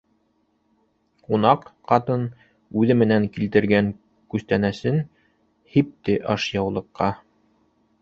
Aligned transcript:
Ҡунаҡ 1.27 1.67
ҡатын 1.91 2.23
үҙе 2.83 2.97
менән 3.03 3.29
килтергән 3.37 3.93
күстәнәсен 4.35 5.01
һипте 5.77 6.21
ашъяулыҡҡа: 6.37 7.17